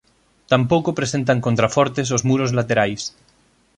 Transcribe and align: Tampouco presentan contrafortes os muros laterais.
Tampouco 0.51 0.97
presentan 0.99 1.43
contrafortes 1.45 2.07
os 2.15 2.25
muros 2.29 2.51
laterais. 2.57 3.01